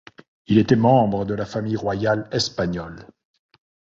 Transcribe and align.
Il 0.47 0.57
était 0.57 0.75
membre 0.75 1.25
de 1.25 1.35
la 1.35 1.45
famille 1.45 1.75
royale 1.75 2.27
espagnole. 2.31 3.05